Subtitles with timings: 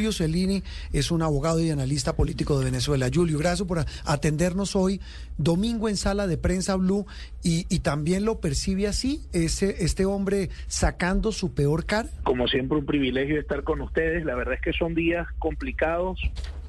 [0.00, 0.62] Julio Cellini
[0.94, 3.10] es un abogado y analista político de Venezuela.
[3.12, 4.98] Julio, gracias por atendernos hoy,
[5.36, 7.04] domingo en sala de prensa Blue,
[7.42, 12.08] y, también lo percibe así, ese, este hombre sacando su peor cara.
[12.22, 14.24] Como siempre, un privilegio estar con ustedes.
[14.24, 16.18] La verdad es que son días complicados,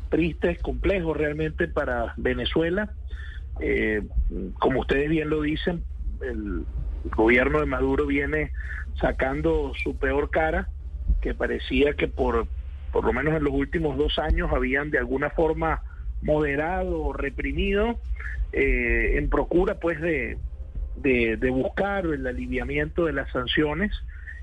[0.10, 2.92] tristes, complejos realmente para Venezuela.
[3.62, 4.02] Eh,
[4.60, 5.86] como ustedes bien lo dicen,
[6.22, 6.66] el
[7.16, 8.52] gobierno de Maduro viene
[9.00, 10.68] sacando su peor cara,
[11.22, 12.46] que parecía que por
[12.92, 15.82] por lo menos en los últimos dos años, habían de alguna forma
[16.22, 18.00] moderado o reprimido
[18.54, 20.38] eh, en procura pues de,
[20.98, 23.92] de, buscar el aliviamiento de las sanciones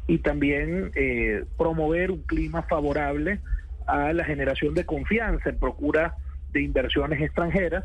[0.06, 3.40] y también eh, promover un clima favorable
[3.86, 6.14] a la generación de confianza en procura
[6.52, 7.84] de inversiones extranjeras.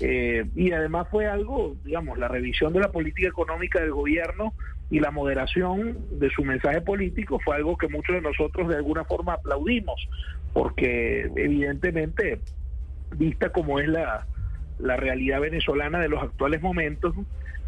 [0.00, 4.54] Eh, y además fue algo, digamos, la revisión de la política económica del gobierno
[4.90, 9.04] y la moderación de su mensaje político fue algo que muchos de nosotros de alguna
[9.04, 10.08] forma aplaudimos,
[10.52, 12.40] porque evidentemente,
[13.16, 14.26] vista como es la,
[14.78, 17.14] la realidad venezolana de los actuales momentos,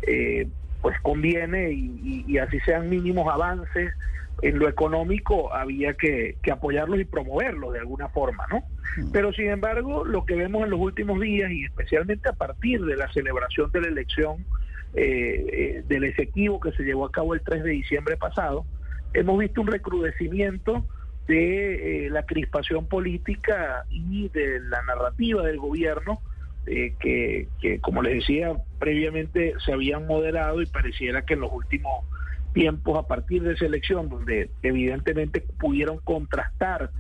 [0.06, 0.48] eh,
[0.85, 3.95] pues conviene y, y, así sean mínimos avances
[4.43, 8.59] en lo económico, había que, que apoyarlos y promoverlos de alguna forma, ¿no?
[8.99, 9.11] Mm.
[9.11, 12.97] Pero sin embargo, lo que vemos en los últimos días y especialmente a partir de
[12.97, 14.45] la celebración de la elección,
[14.93, 18.67] eh, eh, del efectivo que se llevó a cabo el 3 de diciembre pasado,
[19.15, 20.85] hemos visto un recrudecimiento
[21.27, 26.21] de eh, la crispación política y de la narrativa del gobierno
[26.65, 32.05] que, que, como les decía previamente, se habían moderado y pareciera que en los últimos
[32.52, 36.91] tiempos, a partir de esa elección, donde evidentemente pudieron contrastar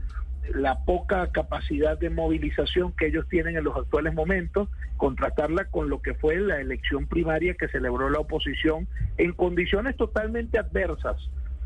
[0.52, 6.02] la poca capacidad de movilización que ellos tienen en los actuales momentos, contrastarla con lo
[6.02, 8.86] que fue la elección primaria que celebró la oposición
[9.16, 11.16] en condiciones totalmente adversas.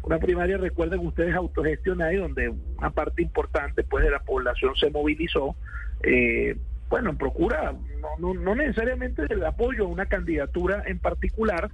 [0.03, 4.91] Una primaria, recuerden ustedes, autogestionada y donde una parte importante pues de la población se
[4.91, 5.57] movilizó,
[6.03, 6.57] eh,
[6.89, 11.71] bueno, en procura no, no, no necesariamente del apoyo a una candidatura en particular,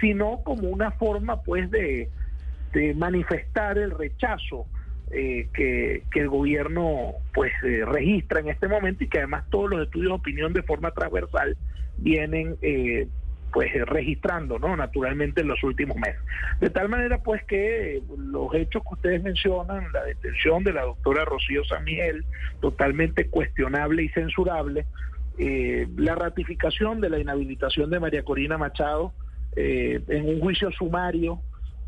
[0.00, 2.08] sino como una forma pues de,
[2.72, 4.66] de manifestar el rechazo
[5.10, 9.82] eh, que, el gobierno pues eh, registra en este momento y que además todos los
[9.82, 11.56] estudios de opinión de forma transversal
[11.98, 13.06] vienen eh,
[13.54, 16.20] pues registrando no naturalmente en los últimos meses.
[16.60, 21.24] De tal manera pues que los hechos que ustedes mencionan la detención de la doctora
[21.24, 22.24] Rocío San Miguel
[22.60, 24.84] totalmente cuestionable y censurable
[25.38, 29.12] la ratificación de la inhabilitación de María Corina Machado
[29.56, 31.40] en un juicio sumario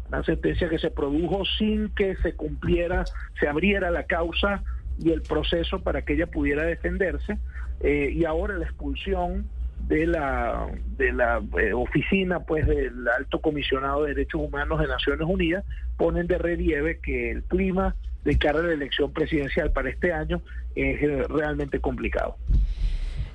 [0.09, 3.05] una sentencia que se produjo sin que se cumpliera,
[3.41, 4.63] se abriera la causa
[4.99, 7.39] y el proceso para que ella pudiera defenderse,
[7.81, 9.49] eh, y ahora la expulsión
[9.89, 15.27] de la de la eh, oficina pues del alto comisionado de derechos humanos de Naciones
[15.29, 15.65] Unidas
[15.97, 17.95] ponen de relieve que el clima
[18.25, 20.43] de cara a la elección presidencial para este año
[20.75, 22.37] es eh, realmente complicado.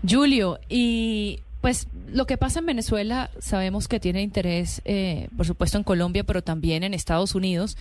[0.07, 5.77] Julio, y pues lo que pasa en Venezuela sabemos que tiene interés, eh, por supuesto,
[5.77, 7.77] en Colombia, pero también en Estados Unidos.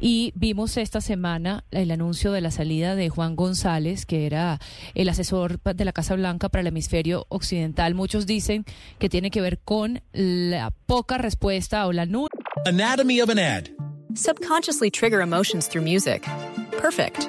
[0.00, 4.60] Y vimos esta semana el anuncio de la salida de Juan González, que era
[4.94, 7.94] el asesor de la Casa Blanca para el hemisferio occidental.
[7.94, 8.64] Muchos dicen
[8.98, 12.28] que tiene que ver con la poca respuesta o la nula.
[12.66, 13.64] Anatomy of an ad.
[14.14, 16.22] Subconsciously trigger emotions through music.
[16.80, 17.28] Perfect.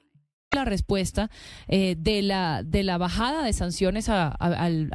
[0.53, 1.29] la respuesta
[1.69, 4.37] eh, de la de la bajada de sanciones a,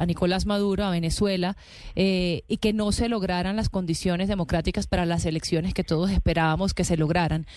[0.05, 1.57] Nicolás Maduro a Venezuela
[1.95, 6.75] eh, y que no se lograran las condiciones democráticas para las elecciones que todos esperábamos
[6.75, 7.47] que se lograran.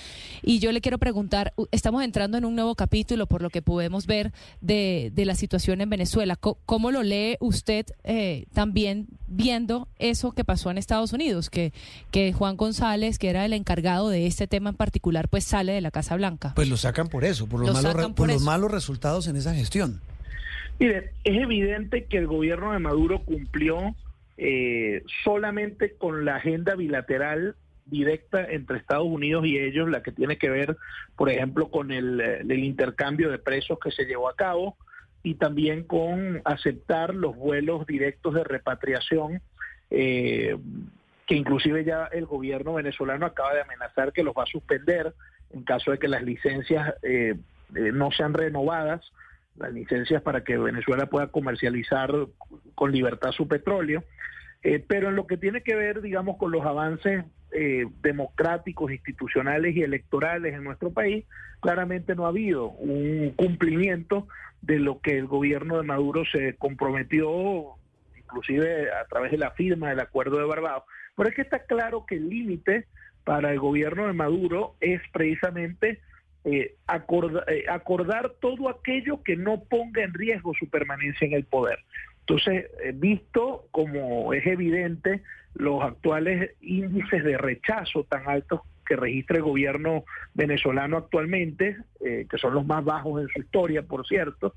[0.42, 4.06] Y yo le quiero preguntar estamos entrando en un nuevo capítulo por lo que podemos
[4.06, 4.32] ver
[4.62, 6.36] de, de la situación en Venezuela.
[6.36, 11.72] Cómo, lo lee usted eh, también viendo eso que pasó en Estados Unidos que
[12.10, 15.82] que Juan González que era el encargado de este tema en particular pues sale de
[15.82, 16.54] la Casa Blanca.
[16.56, 17.60] Pues lo sacan por eso por
[17.96, 20.00] los por, los malos resultados en esa gestión.
[20.78, 23.94] Mire, es evidente que el gobierno de Maduro cumplió
[24.38, 27.56] eh, solamente con la agenda bilateral
[27.86, 30.76] directa entre Estados Unidos y ellos, la que tiene que ver,
[31.16, 34.76] por ejemplo, con el, el intercambio de presos que se llevó a cabo
[35.22, 39.42] y también con aceptar los vuelos directos de repatriación,
[39.90, 40.56] eh,
[41.26, 45.12] que inclusive ya el gobierno venezolano acaba de amenazar que los va a suspender
[45.52, 47.34] en caso de que las licencias eh,
[47.74, 49.12] eh, no sean renovadas,
[49.56, 52.12] las licencias para que Venezuela pueda comercializar
[52.74, 54.04] con libertad su petróleo.
[54.62, 59.74] Eh, pero en lo que tiene que ver, digamos, con los avances eh, democráticos, institucionales
[59.74, 61.24] y electorales en nuestro país,
[61.60, 64.28] claramente no ha habido un cumplimiento
[64.62, 67.76] de lo que el gobierno de Maduro se comprometió,
[68.16, 70.84] inclusive a través de la firma del acuerdo de Barbados.
[71.16, 72.86] Pero es que está claro que el límite
[73.24, 76.00] para el gobierno de Maduro es precisamente
[76.44, 81.78] eh, eh, acordar todo aquello que no ponga en riesgo su permanencia en el poder.
[82.20, 85.22] Entonces, eh, visto como es evidente
[85.54, 90.04] los actuales índices de rechazo tan altos que registra el gobierno
[90.34, 94.54] venezolano actualmente, eh, que son los más bajos en su historia, por cierto,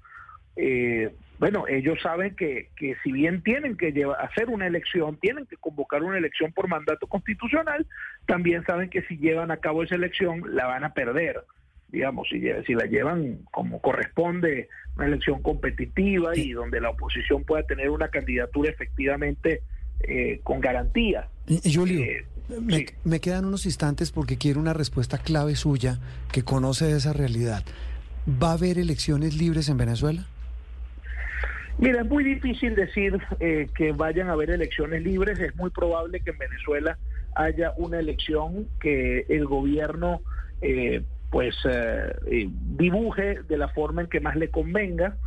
[0.56, 5.47] eh, bueno, ellos saben que, que si bien tienen que llevar, hacer una elección, tienen
[5.47, 7.88] que convocar una elección por mandato constitucional,
[8.27, 11.44] también saben que si llevan a cabo esa elección la van a perder
[11.94, 14.68] digamos, si, si la llevan como corresponde,
[14.98, 19.62] una elección competitiva y donde la oposición pueda tener una candidatura efectivamente
[20.01, 21.30] eh, con garantía.
[21.72, 22.25] Julio, eh,
[22.60, 26.00] me, me, quedan unos instantes porque quiero una respuesta clave suya
[26.31, 27.63] que conoce de esa realidad.
[28.28, 30.25] ¿Va a haber elecciones libres en Venezuela?
[31.78, 35.40] Mira, es muy difícil decir eh, que vayan a haber elecciones libres.
[35.40, 36.98] Es muy probable que en Venezuela
[37.36, 40.22] haya una elección que el gobierno
[40.62, 42.47] eh, pues eh,
[42.77, 45.18] dibuje de la forma en que más le convenga.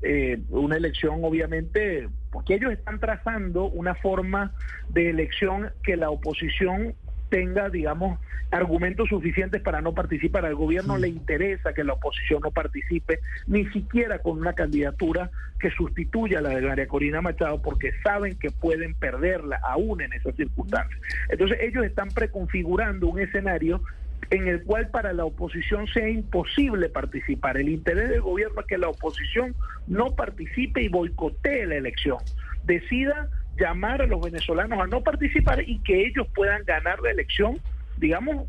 [0.00, 4.52] Eh, una elección obviamente, porque ellos están trazando una forma
[4.90, 6.94] de elección que la oposición
[7.30, 8.20] tenga, digamos,
[8.52, 10.46] argumentos suficientes para no participar.
[10.46, 13.18] Al gobierno le interesa que la oposición no participe,
[13.48, 18.38] ni siquiera con una candidatura que sustituya a la de María Corina Machado, porque saben
[18.38, 21.00] que pueden perderla aún en esas circunstancias.
[21.28, 23.82] Entonces ellos están preconfigurando un escenario
[24.30, 27.56] en el cual para la oposición sea imposible participar.
[27.56, 29.54] El interés del gobierno es que la oposición
[29.86, 32.18] no participe y boicotee la elección.
[32.64, 33.28] Decida
[33.58, 37.58] llamar a los venezolanos a no participar y que ellos puedan ganar la elección,
[37.96, 38.48] digamos,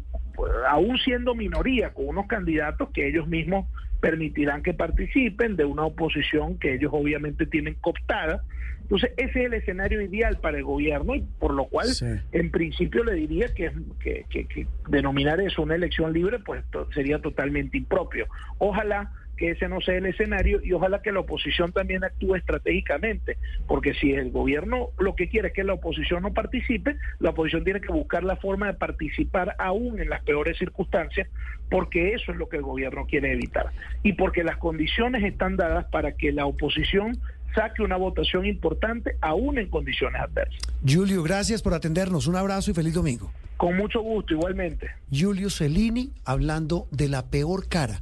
[0.69, 3.65] aún siendo minoría, con unos candidatos que ellos mismos
[4.07, 8.41] permitirán que participen de una oposición que ellos obviamente tienen cooptada.
[8.83, 11.89] Entonces, ese es el escenario ideal para el gobierno y por lo cual,
[12.31, 13.69] en principio, le diría que,
[13.99, 16.63] que, que, denominar eso una elección libre, pues
[16.93, 18.27] sería totalmente impropio.
[18.59, 23.37] Ojalá que ese no sea el escenario y ojalá que la oposición también actúe estratégicamente,
[23.67, 27.63] porque si el gobierno lo que quiere es que la oposición no participe, la oposición
[27.63, 31.27] tiene que buscar la forma de participar aún en las peores circunstancias,
[31.69, 33.67] porque eso es lo que el gobierno quiere evitar
[34.03, 37.17] y porque las condiciones están dadas para que la oposición
[37.55, 40.61] saque una votación importante aún en condiciones adversas.
[40.87, 42.27] Julio, gracias por atendernos.
[42.27, 43.31] Un abrazo y feliz domingo.
[43.57, 44.87] Con mucho gusto, igualmente.
[45.11, 48.01] Julio Cellini hablando de la peor cara